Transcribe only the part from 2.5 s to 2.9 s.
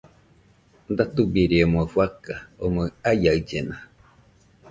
omɨ